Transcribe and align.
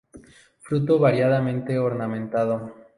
Fruto 0.65 0.97
variadamente 0.97 1.77
ornamentado. 1.77 2.55